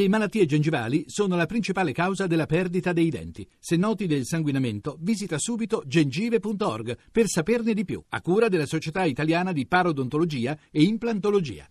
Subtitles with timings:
[0.00, 3.46] Le malattie gengivali sono la principale causa della perdita dei denti.
[3.58, 9.04] Se noti del sanguinamento, visita subito gengive.org per saperne di più, a cura della Società
[9.04, 11.68] Italiana di Parodontologia e Implantologia.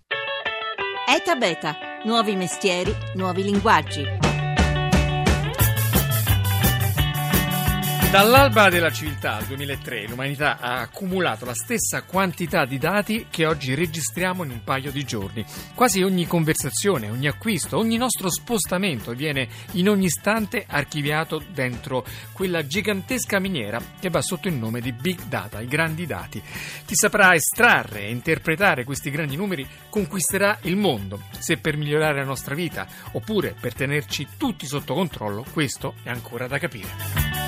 [1.07, 4.28] ETA Beta, nuovi mestieri, nuovi linguaggi.
[8.11, 13.75] Dall'alba della civiltà al 2003 l'umanità ha accumulato la stessa quantità di dati che oggi
[13.75, 15.45] registriamo in un paio di giorni.
[15.75, 22.65] Quasi ogni conversazione, ogni acquisto, ogni nostro spostamento viene in ogni istante archiviato dentro quella
[22.65, 26.41] gigantesca miniera che va sotto il nome di Big Data, i grandi dati.
[26.85, 31.21] Chi saprà estrarre e interpretare questi grandi numeri conquisterà il mondo.
[31.37, 36.47] Se per migliorare la nostra vita oppure per tenerci tutti sotto controllo, questo è ancora
[36.47, 37.38] da capire.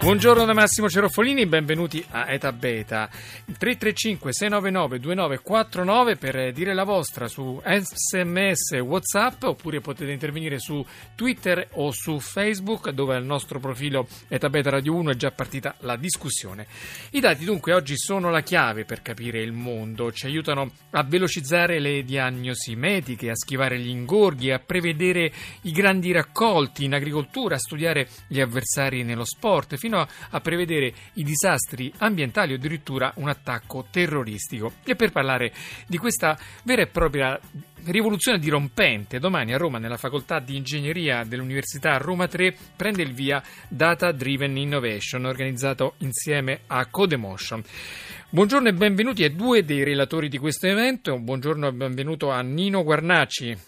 [0.00, 3.10] Buongiorno da Massimo Ceroffolini, benvenuti a Eta Beta.
[3.10, 11.66] 335 699 2949 per dire la vostra su sms whatsapp oppure potete intervenire su Twitter
[11.72, 15.96] o su Facebook dove al nostro profilo Eta Beta Radio 1 è già partita la
[15.96, 16.68] discussione.
[17.10, 21.80] I dati dunque oggi sono la chiave per capire il mondo, ci aiutano a velocizzare
[21.80, 27.58] le diagnosi mediche, a schivare gli ingorghi, a prevedere i grandi raccolti in agricoltura, a
[27.58, 33.86] studiare gli avversari nello sport, fino a prevedere i disastri ambientali o addirittura un attacco
[33.90, 34.74] terroristico.
[34.84, 35.52] E per parlare
[35.86, 37.40] di questa vera e propria
[37.84, 43.42] rivoluzione dirompente, domani a Roma, nella facoltà di ingegneria dell'Università Roma 3, prende il via
[43.68, 47.62] Data Driven Innovation, organizzato insieme a Codemotion.
[48.28, 51.18] Buongiorno e benvenuti a due dei relatori di questo evento.
[51.18, 53.67] Buongiorno e benvenuto a Nino Guarnaci.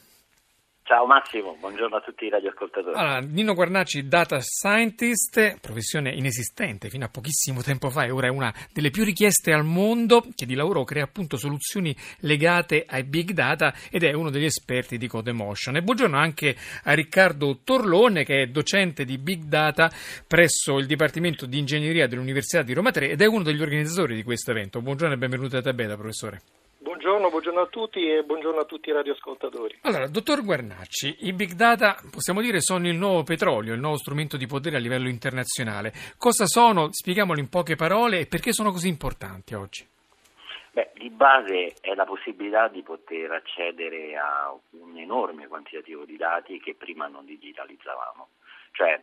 [0.90, 2.98] Ciao Massimo, buongiorno a tutti i radioascoltatori.
[2.98, 8.30] Allora, Nino Guarnaci, data scientist, professione inesistente fino a pochissimo tempo fa e ora è
[8.30, 13.30] una delle più richieste al mondo, che di lavoro crea appunto soluzioni legate ai big
[13.30, 15.76] data ed è uno degli esperti di Codemotion.
[15.76, 19.88] E buongiorno anche a Riccardo Torlone, che è docente di big data
[20.26, 24.24] presso il Dipartimento di Ingegneria dell'Università di Roma 3 ed è uno degli organizzatori di
[24.24, 24.82] questo evento.
[24.82, 26.40] Buongiorno e benvenuto a Tabeta, professore.
[26.82, 29.80] Buongiorno, buongiorno, a tutti e buongiorno a tutti i radioascoltatori.
[29.82, 34.38] Allora, dottor Guarnacci, i big data possiamo dire sono il nuovo petrolio, il nuovo strumento
[34.38, 35.92] di potere a livello internazionale.
[36.16, 36.90] Cosa sono?
[36.90, 39.86] Spieghiamolo in poche parole e perché sono così importanti oggi?
[40.72, 46.58] Beh, di base è la possibilità di poter accedere a un enorme quantitativo di dati
[46.60, 48.28] che prima non digitalizzavamo.
[48.72, 49.02] Cioè,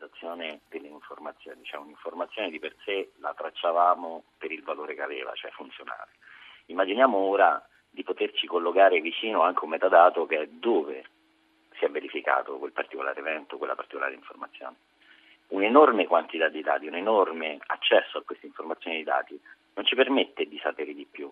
[0.00, 5.32] valorizzazione delle informazioni, cioè un'informazione di per sé la tracciavamo per il valore che aveva,
[5.34, 6.12] cioè funzionale.
[6.66, 11.04] Immaginiamo ora di poterci collocare vicino anche un metadato che è dove
[11.76, 14.76] si è verificato quel particolare evento, quella particolare informazione.
[15.48, 19.40] Un'enorme quantità di dati, un enorme accesso a queste informazioni di dati
[19.74, 21.30] non ci permette di sapere di più,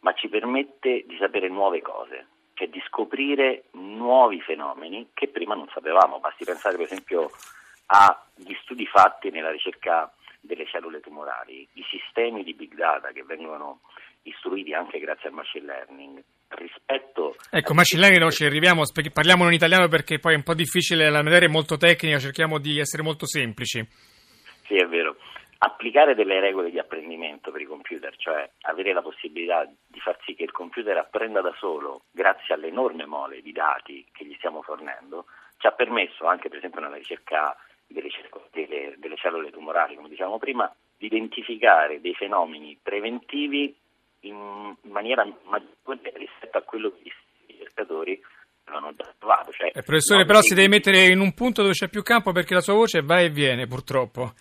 [0.00, 5.68] ma ci permette di sapere nuove cose, cioè di scoprire nuovi fenomeni che prima non
[5.72, 6.20] sapevamo.
[6.20, 7.30] Basti pensare per esempio
[7.86, 13.80] agli studi fatti nella ricerca delle cellule tumorali, i sistemi di big data che vengono
[14.22, 16.22] istruiti anche grazie al machine learning.
[16.48, 18.82] Rispetto ecco, machine learning non ci arriviamo,
[19.12, 22.58] parliamolo in italiano perché poi è un po' difficile, la materia è molto tecnica, cerchiamo
[22.58, 23.84] di essere molto semplici.
[24.66, 25.16] Sì, è vero.
[25.58, 30.34] Applicare delle regole di apprendimento per i computer, cioè avere la possibilità di far sì
[30.34, 35.24] che il computer apprenda da solo grazie all'enorme mole di dati che gli stiamo fornendo,
[35.58, 38.08] ci ha permesso anche per esempio nella ricerca delle,
[38.52, 43.74] delle, delle cellule tumorali, come dicevamo prima, di identificare dei fenomeni preventivi
[44.20, 47.12] in maniera maggiore rispetto a quello che i
[47.46, 48.20] ricercatori
[48.96, 49.52] già trovato.
[49.52, 52.54] Cioè, eh, professore, però si deve mettere in un punto dove c'è più campo perché
[52.54, 54.32] la sua voce va e viene, purtroppo.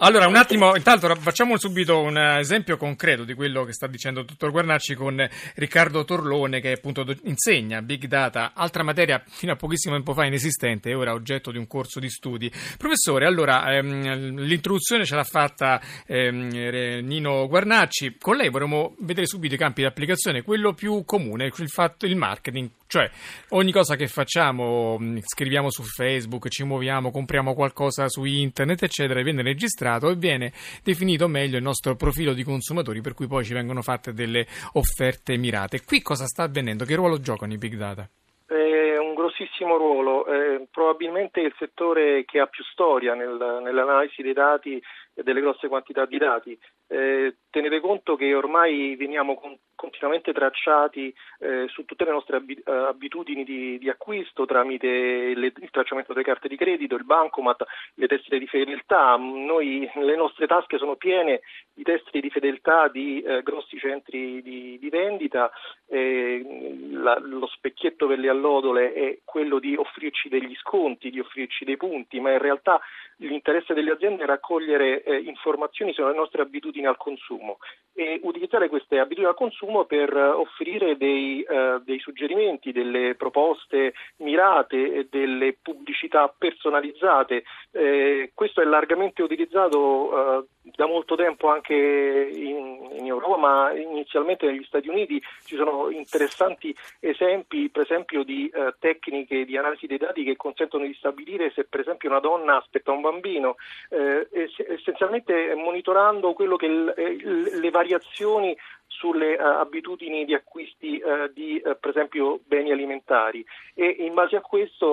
[0.00, 4.26] Allora, un attimo, intanto facciamo subito un esempio concreto di quello che sta dicendo il
[4.26, 9.94] dottor Guarnacci con Riccardo Torlone, che appunto insegna Big Data, altra materia fino a pochissimo
[9.94, 12.48] tempo fa inesistente e ora oggetto di un corso di studi.
[12.76, 18.18] Professore, allora, ehm, l'introduzione ce l'ha fatta ehm, Nino Guarnacci.
[18.20, 22.14] Con lei vorremmo vedere subito i campi di applicazione, quello più comune, il, fatto, il
[22.14, 23.08] marketing, cioè
[23.50, 29.42] ogni cosa che facciamo, scriviamo su Facebook, ci muoviamo, compriamo qualcosa su internet, eccetera, viene
[29.42, 30.52] registrato e viene
[30.82, 35.36] definito meglio il nostro profilo di consumatori per cui poi ci vengono fatte delle offerte
[35.36, 35.84] mirate.
[35.84, 36.86] Qui cosa sta avvenendo?
[36.86, 38.08] Che ruolo giocano i big data?
[38.46, 44.32] È un grossissimo ruolo, eh, probabilmente il settore che ha più storia nel, nell'analisi dei
[44.32, 44.82] dati
[45.12, 46.58] e delle grosse quantità di dati.
[46.86, 52.62] Eh, tenete conto che ormai veniamo con, continuamente tracciati eh, su tutte le nostre eh,
[52.72, 57.64] abitudini di, di, acquisto tramite le, il tracciamento delle carte di credito, il bancomat,
[57.94, 59.14] le tessere di fedeltà.
[59.14, 61.42] Noi, le nostre tasche sono piene
[61.72, 65.48] di tessere di fedeltà di eh, grossi centri di, di vendita.
[65.90, 71.76] La, lo specchietto per le allodole è quello di offrirci degli sconti, di offrirci dei
[71.76, 72.80] punti, ma in realtà
[73.18, 77.58] l'interesse delle aziende è raccogliere eh, informazioni sulle nostre abitudini al consumo
[77.94, 83.92] e utilizzare queste abitudini al consumo per eh, offrire dei, eh, dei, suggerimenti, delle proposte
[84.18, 87.44] mirate e delle pubblicità personalizzate.
[87.70, 94.46] Eh, questo è largamente utilizzato eh, da molto tempo anche in, in, Europa, ma inizialmente
[94.46, 99.98] negli Stati Uniti ci sono interessanti esempi, per esempio, di eh, tecniche di analisi dei
[99.98, 103.56] dati che consentono di stabilire se, per esempio, una donna aspetta un bambino,
[103.90, 108.56] eh, essenzialmente monitorando quello che le variazioni
[108.98, 113.44] sulle uh, abitudini di acquisti uh, di uh, per esempio beni alimentari.
[113.74, 114.86] E in base a questo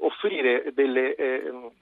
[0.00, 1.14] offrire delle,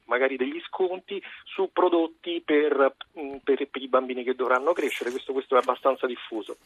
[0.05, 5.33] magari degli sconti su prodotti per, mm, per, per, i bambini che dovranno crescere, questo,
[5.33, 6.59] questo è abbastanza diffuso.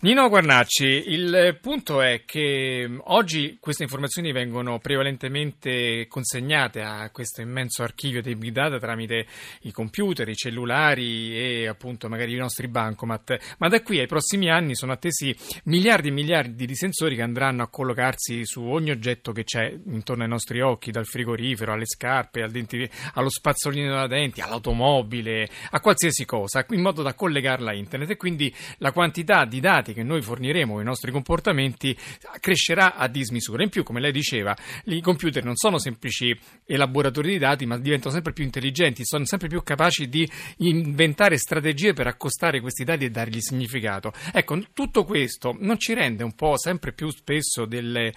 [0.00, 7.82] Nino Guarnacci, il punto è che oggi queste informazioni vengono prevalentemente consegnate a questo immenso
[7.82, 9.26] archivio dei big data tramite
[9.62, 14.25] i computer, i cellulari e appunto magari i nostri bancomat, ma da qui ai prossimi
[14.48, 15.34] anni sono attesi
[15.64, 20.22] miliardi e miliardi di sensori che andranno a collocarsi su ogni oggetto che c'è intorno
[20.24, 25.80] ai nostri occhi, dal frigorifero alle scarpe, al denti, allo spazzolino da denti, all'automobile, a
[25.80, 30.02] qualsiasi cosa, in modo da collegarla a internet e quindi la quantità di dati che
[30.02, 31.96] noi forniremo ai nostri comportamenti
[32.40, 33.62] crescerà a dismisura.
[33.62, 38.12] In più, come lei diceva, i computer non sono semplici elaboratori di dati, ma diventano
[38.12, 43.10] sempre più intelligenti, sono sempre più capaci di inventare strategie per accostare questi dati e
[43.10, 44.12] dargli significato.
[44.32, 48.12] Ecco, tutto questo non ci rende un po' sempre più spesso delle,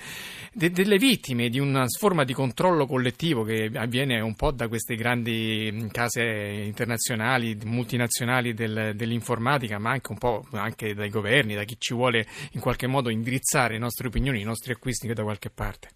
[0.53, 4.95] de, delle vittime di una forma di controllo collettivo che avviene un po' da queste
[4.95, 11.77] grandi case internazionali, multinazionali del, dell'informatica, ma anche un po' anche dai governi, da chi
[11.79, 15.89] ci vuole in qualche modo indirizzare le nostre opinioni, i nostri acquisti da qualche parte?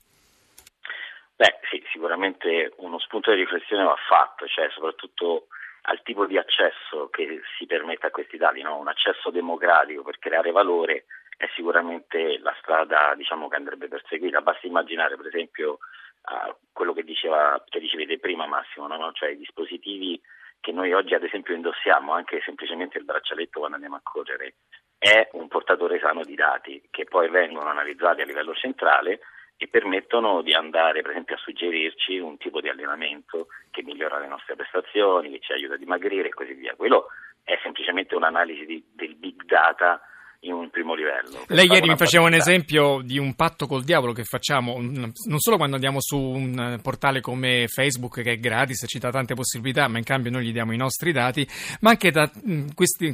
[1.36, 5.48] Beh, sì, sicuramente uno spunto di riflessione va fatto, cioè soprattutto
[5.86, 8.78] al tipo di accesso che si permette a questi dati, no?
[8.78, 14.42] un accesso democratico per creare valore è sicuramente la strada diciamo, che andrebbe perseguita.
[14.42, 19.12] Basta immaginare per esempio uh, quello che, diceva, che dicevete prima Massimo, no?
[19.14, 20.22] cioè i dispositivi
[20.62, 24.56] che noi oggi ad esempio indossiamo, anche semplicemente il braccialetto quando andiamo a correre,
[24.98, 29.20] è un portatore sano di dati che poi vengono analizzati a livello centrale
[29.64, 34.28] e permettono di andare per esempio a suggerirci un tipo di allenamento che migliora le
[34.28, 36.76] nostre prestazioni, che ci aiuta a dimagrire e così via.
[36.76, 37.08] Quello
[37.46, 40.02] è semplicemente un'analisi di, del big data
[40.44, 41.46] in un primo livello.
[41.48, 45.58] Lei ieri mi faceva un esempio di un patto col diavolo che facciamo non solo
[45.58, 49.98] quando andiamo su un portale come Facebook che è gratis, ci dà tante possibilità, ma
[49.98, 51.48] in cambio noi gli diamo i nostri dati,
[51.82, 52.30] ma anche da
[52.74, 53.14] questi,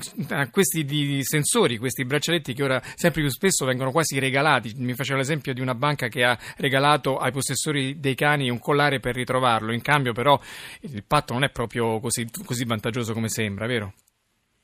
[0.51, 4.73] questi sensori, questi braccialetti che ora sempre più spesso vengono quasi regalati.
[4.77, 8.99] Mi faceva l'esempio di una banca che ha regalato ai possessori dei cani un collare
[8.99, 10.39] per ritrovarlo, in cambio però
[10.81, 13.93] il patto non è proprio così, così vantaggioso come sembra, vero?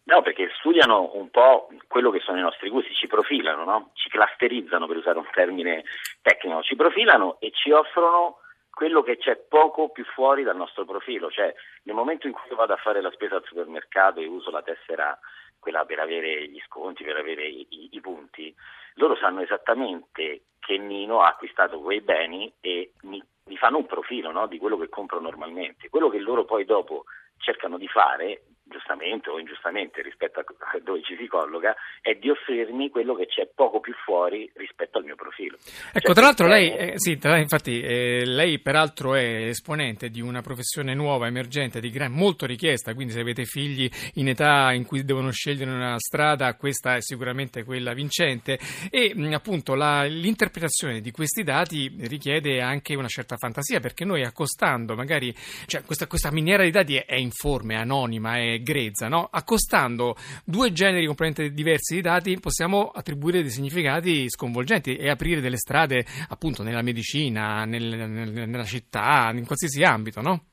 [0.08, 3.90] No, perché studiano un po' quello che sono i nostri gusti, ci profilano, no?
[3.94, 5.84] ci clusterizzano per usare un termine
[6.22, 8.38] tecnico, ci profilano e ci offrono
[8.70, 11.52] quello che c'è poco più fuori dal nostro profilo, cioè
[11.84, 15.18] nel momento in cui vado a fare la spesa al supermercato e uso la tessera,
[15.58, 18.54] quella per avere gli sconti, per avere i, i punti,
[18.96, 24.32] loro sanno esattamente che Nino ha acquistato quei beni e mi, mi fanno un profilo
[24.32, 24.46] no?
[24.46, 25.90] di quello che compro normalmente.
[25.90, 27.06] Quello che loro poi dopo
[27.38, 30.46] cercano di fare giustamente o ingiustamente rispetto a
[30.84, 35.06] dove ci si colloca, è di offrirmi quello che c'è poco più fuori rispetto al
[35.06, 35.58] mio profilo.
[35.94, 40.22] Ecco, cioè, tra l'altro lei, eh, sì, tra, infatti, eh, lei peraltro è esponente di
[40.22, 44.86] una professione nuova, emergente, di gran, molto richiesta, quindi se avete figli in età in
[44.86, 51.02] cui devono scegliere una strada, questa è sicuramente quella vincente e mh, appunto la, l'interpretazione
[51.02, 55.34] di questi dati richiede anche una certa fantasia, perché noi accostando magari,
[55.66, 59.28] cioè questa, questa miniera di dati è, è informe, anonima, è grezza, no?
[59.32, 65.58] accostando due generi completamente diversi di dati possiamo attribuire dei significati sconvolgenti e aprire delle
[65.58, 70.46] strade appunto nella medicina, nel, nel, nella città, in qualsiasi ambito, no?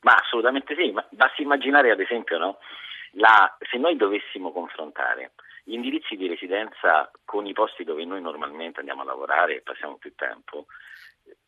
[0.00, 2.58] Ma assolutamente sì, ma basta immaginare ad esempio no?
[3.12, 5.32] La, se noi dovessimo confrontare
[5.64, 9.96] gli indirizzi di residenza con i posti dove noi normalmente andiamo a lavorare e passiamo
[9.96, 10.66] più tempo,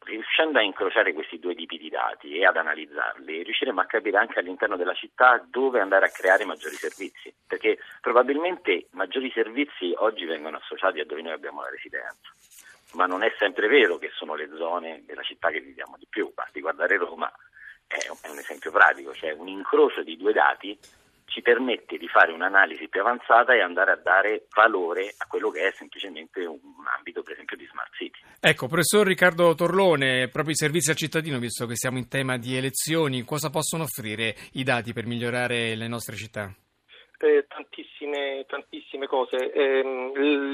[0.04, 4.38] riuscendo a incrociare questi due tipi di dati e ad analizzarli, riusciremo a capire anche
[4.38, 10.58] all'interno della città dove andare a creare maggiori servizi, perché probabilmente maggiori servizi oggi vengono
[10.58, 12.32] associati a dove noi abbiamo la residenza,
[12.94, 16.32] ma non è sempre vero che sono le zone della città che viviamo di più,
[16.34, 17.32] basti guardare Roma,
[17.86, 20.78] è un esempio pratico, cioè un incrocio di due dati
[21.26, 25.68] ci permette di fare un'analisi più avanzata e andare a dare valore a quello che
[25.68, 26.58] è semplicemente un,
[26.96, 28.20] ambito, per esempio, di smart city.
[28.40, 32.56] Ecco, professor Riccardo Torlone, proprio i servizi al cittadino, visto che siamo in tema di
[32.56, 36.54] elezioni, cosa possono offrire i dati per migliorare le nostre città?
[37.18, 39.50] Eh, tantissime, tantissime, cose.
[39.52, 39.82] Eh,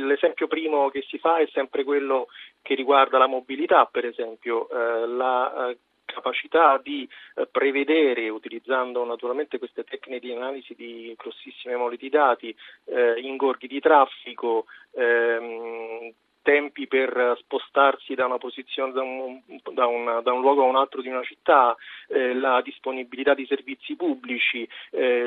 [0.06, 2.28] l'esempio primo che si fa è sempre quello
[2.62, 4.68] che riguarda la mobilità, per esempio.
[4.70, 5.78] Eh, la eh,
[6.10, 12.54] capacità di eh, prevedere, utilizzando naturalmente queste tecniche di analisi di grossissime mole di dati,
[12.86, 16.12] eh, ingorghi di traffico, ehm,
[16.42, 19.40] tempi per spostarsi da una da un,
[19.72, 21.76] da un, da un luogo a un altro di una città,
[22.08, 25.26] eh, la disponibilità di servizi pubblici, eh,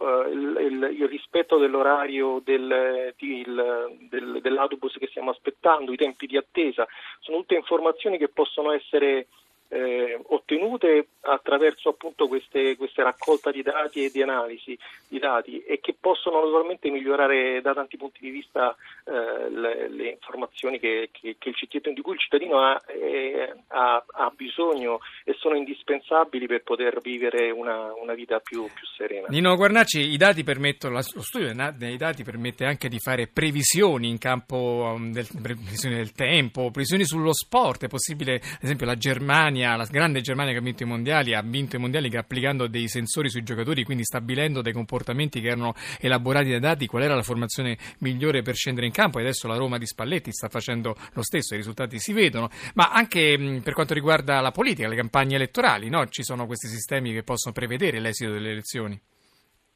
[0.00, 6.36] eh, il, il, rispetto dell'orario del, del, del, dell'autobus che stiamo aspettando, i tempi di
[6.36, 6.86] attesa,
[7.20, 9.26] sono tutte informazioni che possono essere
[9.74, 14.78] eh, ottenute attraverso appunto queste, queste raccolta di dati e di analisi
[15.08, 20.10] di dati e che possono naturalmente migliorare da tanti punti di vista eh, le, le,
[20.10, 21.52] informazioni che, che, che
[21.92, 27.50] di cui il cittadino ha, eh, ha, ha, bisogno e sono indispensabili per poter vivere
[27.50, 29.26] una, una vita più, più, serena.
[29.28, 34.18] Nino Guarnacci, i dati permettono, lo studio dei dati permette anche di fare previsioni in
[34.18, 39.63] campo um, del, previsioni del tempo, previsioni sullo sport, è possibile ad esempio la Germania
[39.64, 42.88] Germania, la grande Germania che ha vinto i mondiali, ha vinto i mondiali applicando dei
[42.88, 47.22] sensori sui giocatori, quindi stabilendo dei comportamenti che erano elaborati dai dati, qual era la
[47.22, 51.22] formazione migliore per scendere in campo e adesso la Roma di Spalletti sta facendo lo
[51.22, 55.88] stesso, i risultati si vedono, ma anche per quanto riguarda la politica, le campagne elettorali,
[55.88, 56.06] no?
[56.08, 59.00] ci sono questi sistemi che possono prevedere l'esito delle elezioni.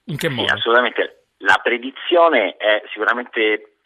[0.07, 0.49] In che modo?
[0.49, 1.23] Sì, assolutamente.
[1.39, 3.79] La predizione è sicuramente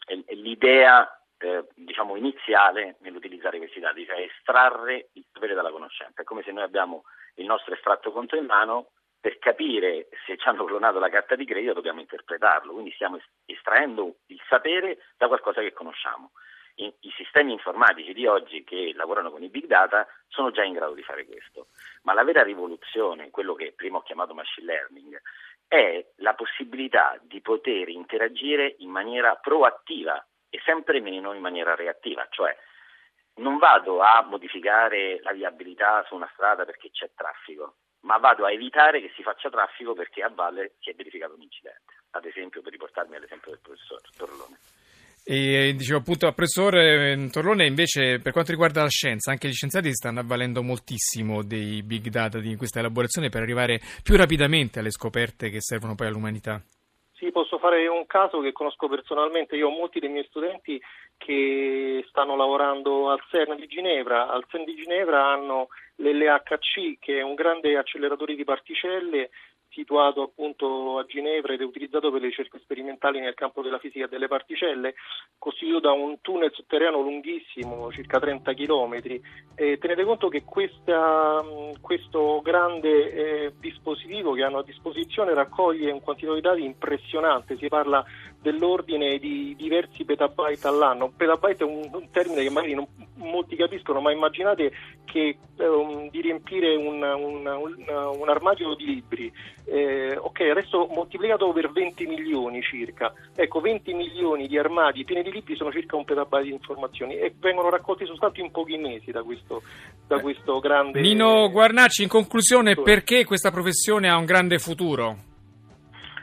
[0.43, 1.07] l'idea
[1.43, 6.23] eh, diciamo iniziale nell'utilizzare questi dati, cioè estrarre il sapere dalla conoscenza.
[6.23, 7.05] È come se noi abbiamo
[7.37, 8.91] il nostro estratto conto in mano,
[9.23, 14.17] per capire se ci hanno clonato la carta di credito dobbiamo interpretarlo, quindi stiamo estraendo
[14.27, 16.33] il sapere da qualcosa che conosciamo.
[16.75, 20.73] I, I sistemi informatici di oggi che lavorano con i big data sono già in
[20.73, 21.69] grado di fare questo,
[22.03, 25.21] ma la vera rivoluzione, quello che prima ho chiamato machine learning,
[25.69, 32.27] è la possibilità di poter interagire in maniera proattiva e sempre meno in maniera reattiva,
[32.29, 32.55] cioè
[33.37, 38.53] non vado a modificare la viabilità su una strada perché c'è traffico, ma vado a
[38.53, 42.61] evitare che si faccia traffico perché a valle si è verificato un incidente, ad esempio
[42.61, 44.59] per riportarmi all'esempio del professor Torlone.
[45.25, 49.53] E dicevo appunto al professore eh, Torlone invece per quanto riguarda la scienza anche gli
[49.53, 54.91] scienziati stanno avvalendo moltissimo dei big data di questa elaborazione per arrivare più rapidamente alle
[54.91, 56.63] scoperte che servono poi all'umanità.
[57.23, 59.55] Sì, posso fare un caso che conosco personalmente.
[59.55, 60.83] Io ho molti dei miei studenti
[61.17, 64.29] che stanno lavorando al CERN di Ginevra.
[64.29, 69.31] Al CERN di Ginevra hanno l'LHC, che è un grande acceleratore di particelle
[69.73, 74.07] situato appunto a Ginevra ed è utilizzato per le ricerche sperimentali nel campo della fisica
[74.07, 74.95] delle particelle,
[75.39, 78.95] costituito da un tunnel sotterraneo lunghissimo, circa 30 km.
[79.55, 81.43] E tenete conto che questa,
[81.81, 87.69] questo grande eh, dispositivo che hanno a disposizione raccoglie un quantità di dati impressionante, si
[87.69, 88.05] parla
[88.43, 91.13] dell'ordine di diversi petabyte all'anno.
[91.17, 92.87] Petabyte è un, un termine che magari non
[93.23, 94.73] molti capiscono, ma immaginate
[95.05, 99.33] che, um, di riempire un, un, un, un, armadio di libri,
[99.65, 105.31] eh, ok, adesso moltiplicato per 20 milioni circa, ecco 20 milioni di armadi pieni di
[105.31, 109.23] libri sono circa un petabyte di informazioni e vengono raccolti soltanto in pochi mesi da
[109.23, 109.63] questo,
[110.07, 111.01] da questo grande...
[111.01, 115.31] Nino Guarnacci, in conclusione, perché questa professione ha un grande futuro?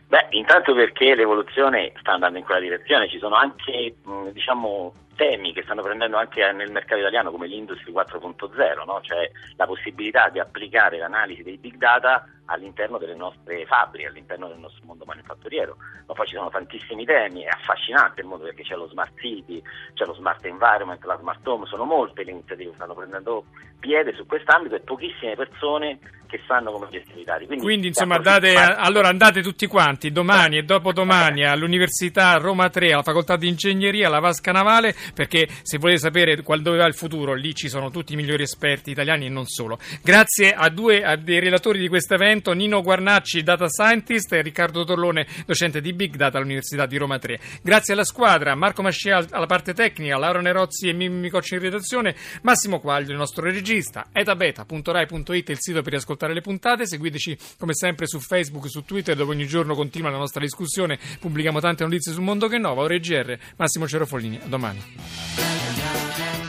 [0.09, 3.93] Beh, intanto perché l'evoluzione sta andando in quella direzione, ci sono anche
[4.33, 9.01] diciamo, temi che stanno prendendo anche nel mercato italiano come l'Industry 4.0, no?
[9.03, 14.57] cioè la possibilità di applicare l'analisi dei big data all'interno delle nostre fabbriche, all'interno del
[14.57, 15.77] nostro mondo manifatturiero.
[16.07, 19.61] Ma poi ci sono tantissimi temi, è affascinante il mondo perché c'è lo smart city,
[19.93, 23.45] c'è lo smart environment, la smart home, sono molte le iniziative che stanno prendendo
[23.79, 27.45] piede su quest'ambito e pochissime persone che sanno come gestire i dati.
[27.47, 33.01] Quindi, Quindi insomma, andate, allora andate tutti quanti domani e dopodomani all'Università Roma 3, alla
[33.01, 37.33] Facoltà di Ingegneria, alla Vasca Navale, perché se volete sapere qual, dove va il futuro,
[37.33, 39.79] lì ci sono tutti i migliori esperti italiani e non solo.
[40.03, 42.53] Grazie a due a dei relatori di questo evento appuntamento.
[42.53, 47.39] Nino Guarnacci, data scientist, e Riccardo Torlone, docente di Big Data all'Università di Roma 3.
[47.61, 52.15] Grazie alla squadra, Marco Mascia alla parte tecnica, Laura Nerozzi e Mimmi Cocci in redazione,
[52.41, 58.07] Massimo Quaglio, il nostro regista, etabeta.rai.it il sito per riascoltare le puntate, seguiteci come sempre
[58.07, 62.13] su Facebook e su Twitter dove ogni giorno continua la nostra discussione, pubblichiamo tante notizie
[62.13, 62.97] sul mondo che è nova, ora
[63.55, 66.48] Massimo Cerofolini, a domani.